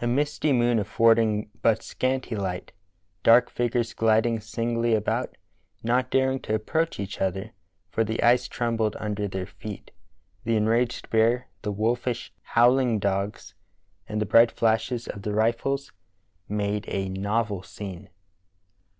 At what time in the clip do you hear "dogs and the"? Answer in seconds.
13.00-14.24